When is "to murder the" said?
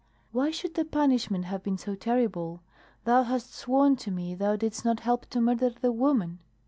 5.29-5.91